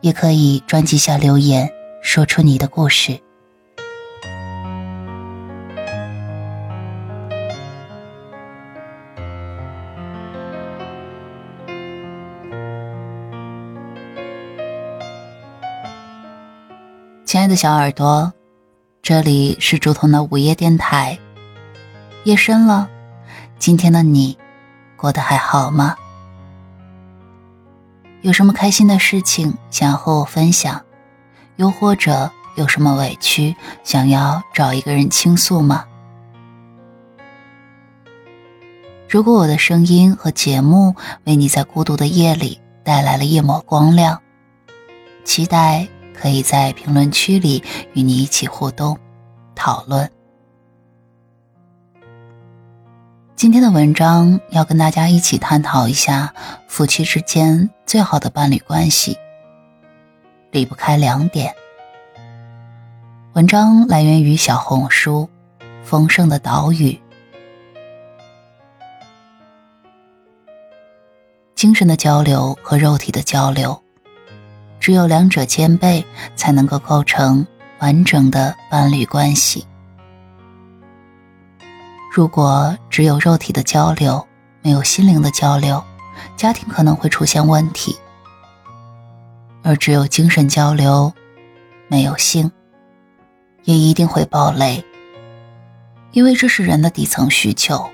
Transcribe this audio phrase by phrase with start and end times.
[0.00, 1.70] 也可以专辑下留言，
[2.02, 3.20] 说出你的故事。
[17.24, 18.32] 亲爱的小耳朵，
[19.02, 21.16] 这里是竹筒的午夜电台。
[22.24, 22.88] 夜深了，
[23.58, 24.36] 今天的你
[24.96, 25.94] 过得还好吗？
[28.22, 30.84] 有什么开心的事情想要和我分享，
[31.56, 35.84] 又或者有什么委屈想要找一个人倾诉吗？
[39.08, 44.20] 如果我的声音和节目为你在孤独的夜里带来了一抹光亮，
[45.24, 48.98] 期待可以在评论区里与你一起互动、
[49.54, 50.08] 讨论。
[53.40, 56.34] 今天的文章要跟大家一起探讨一下
[56.68, 59.16] 夫妻之间最好的伴侣关系，
[60.50, 61.54] 离不开两点。
[63.32, 65.26] 文章来源于小红书
[65.82, 67.00] “丰盛的岛屿”。
[71.56, 73.82] 精神的交流和肉体的交流，
[74.78, 76.04] 只有两者兼备，
[76.36, 77.46] 才能够构成
[77.78, 79.66] 完整的伴侣关系。
[82.12, 84.26] 如果只有肉体的交流，
[84.62, 85.80] 没有心灵的交流，
[86.36, 87.92] 家庭可能会出现问题；
[89.62, 91.12] 而只有精神交流，
[91.86, 92.50] 没有性，
[93.62, 94.84] 也一定会爆雷，
[96.10, 97.88] 因为这是人的底层需求。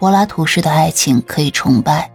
[0.00, 2.10] 柏拉图式的爱情可以崇拜，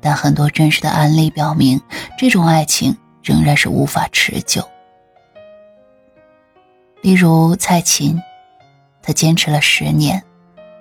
[0.00, 1.80] 但很多真实的案例表明，
[2.18, 4.68] 这种爱情仍然是无法持久。
[7.02, 8.20] 例如蔡琴。
[9.08, 10.22] 他坚持了十年，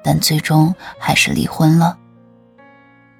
[0.03, 1.97] 但最终还是离婚了。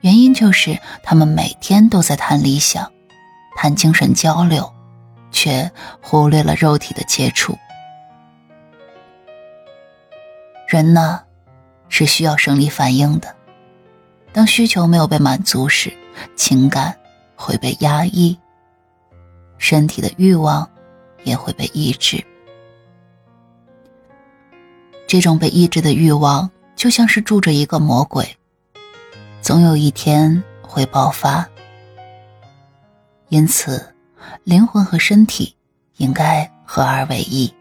[0.02, 2.92] 原因就是他们每天都在谈理想，
[3.56, 4.70] 谈精神交流，
[5.32, 7.58] 却忽略了肉体的接触。
[10.68, 11.22] 人呢，
[11.88, 13.34] 是需要生理反应的。
[14.34, 15.90] 当需求没有被满足时，
[16.36, 16.94] 情感
[17.34, 18.38] 会被压抑，
[19.58, 20.70] 身体的欲望
[21.24, 22.22] 也会被抑制。
[25.08, 28.38] 这种被抑制的欲望，就像是住着一个魔鬼，
[29.42, 31.48] 总有一天会爆发。
[33.30, 33.96] 因此，
[34.44, 35.56] 灵魂和身体
[35.96, 37.54] 应该合二为一，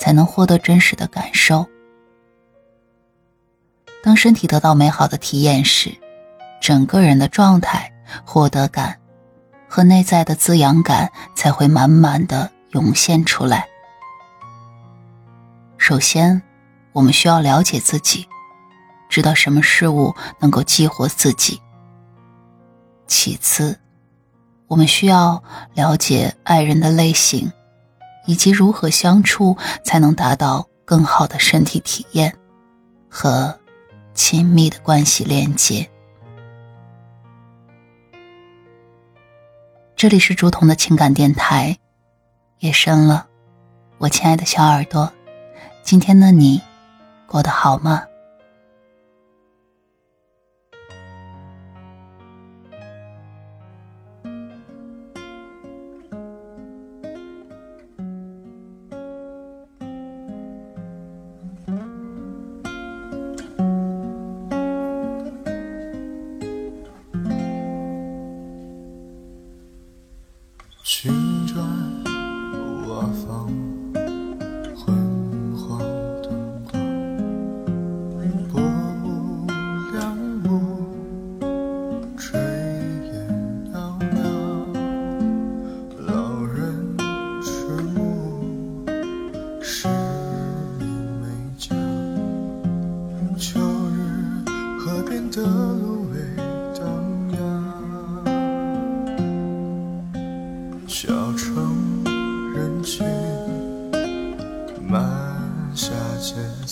[0.00, 1.66] 才能获得真实的感受。
[4.02, 5.92] 当身体得到美好的体验时，
[6.62, 7.92] 整个人的状态、
[8.24, 8.98] 获得感
[9.68, 13.68] 和内在的滋养感才会满满的涌现出来。
[15.88, 16.42] 首先，
[16.92, 18.28] 我们需要了解自己，
[19.08, 21.58] 知道什么事物能够激活自己。
[23.06, 23.80] 其次，
[24.66, 27.50] 我们需要了解爱人的类型，
[28.26, 32.36] 以及如何相处才能达到更好的身体体验
[33.08, 33.58] 和
[34.12, 35.88] 亲密的关系连接。
[39.96, 41.78] 这里是竹筒的情感电台，
[42.58, 43.26] 夜深了，
[43.96, 45.10] 我亲爱的小耳朵。
[45.88, 46.60] 今天的你
[47.26, 48.02] 过得好吗？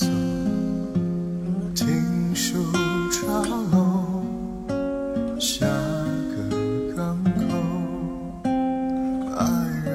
[0.07, 0.13] 走
[1.75, 2.63] 停书
[3.11, 3.27] 茶
[3.73, 4.23] 楼
[5.41, 6.37] 下个
[6.97, 7.41] 港口
[9.37, 9.45] 爱
[9.85, 9.91] 人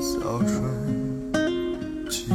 [0.00, 0.50] 早春
[2.10, 2.34] 倾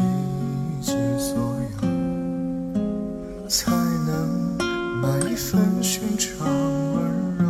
[0.81, 1.35] 尽所
[1.81, 4.57] 有才能
[5.01, 6.47] 买一份寻常
[6.93, 6.95] 温
[7.37, 7.45] 柔。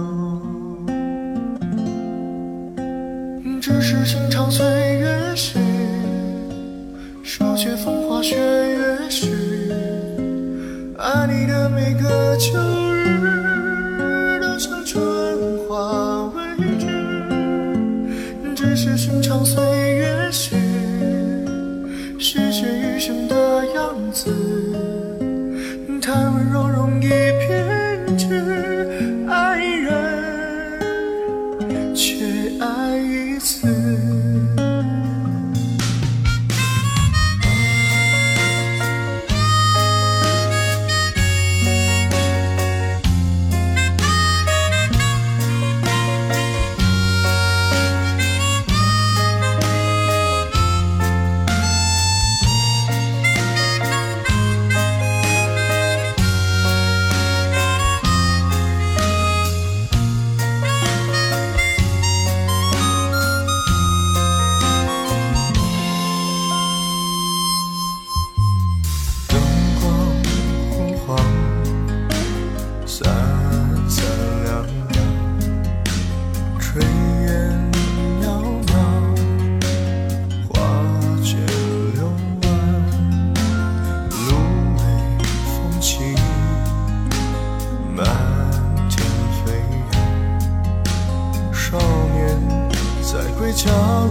[3.62, 5.60] 只是寻常岁月诗
[7.24, 9.47] 书写风花雪月时，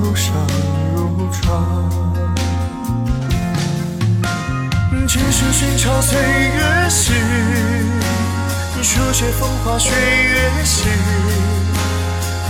[0.02, 0.32] 路上
[0.94, 1.42] 如常。
[5.06, 7.12] 只是寻常岁月诗，
[8.82, 10.88] 书写风花雪月时，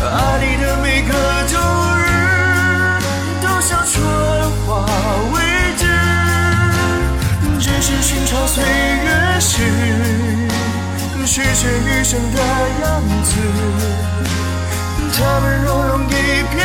[0.03, 1.13] 爱你的每个
[1.53, 1.55] 冬
[1.99, 2.05] 日
[3.43, 3.95] 都像春
[4.67, 4.87] 花
[5.33, 5.37] 未
[5.77, 5.83] 知。
[7.61, 9.53] 只是寻常岁月诗。
[11.27, 12.39] 续写余生的
[12.83, 13.31] 样子，
[15.13, 16.09] 他们容容易
[16.55, 16.57] 偏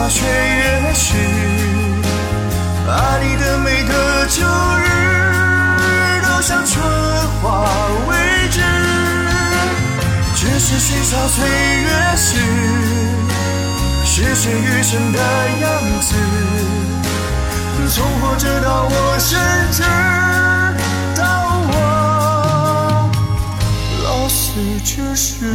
[0.00, 1.14] 花雀也许
[2.86, 4.40] 把你的每个秋
[4.78, 4.88] 日
[6.22, 6.82] 都像春
[7.42, 7.68] 花
[8.08, 8.16] 未
[8.48, 8.62] 止，
[10.34, 12.38] 只是寻少岁月时，
[14.06, 15.18] 是谁余生的
[15.60, 15.70] 样
[16.00, 16.14] 子，
[17.94, 19.38] 从活着到我，甚
[19.70, 19.82] 至
[21.14, 23.10] 到我，
[24.02, 25.49] 老死之时。